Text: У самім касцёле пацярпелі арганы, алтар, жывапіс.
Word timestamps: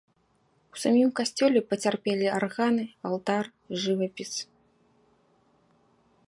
У 0.75 0.79
самім 0.83 1.09
касцёле 1.19 1.59
пацярпелі 1.73 2.25
арганы, 2.37 2.83
алтар, 3.11 3.45
жывапіс. 3.85 4.33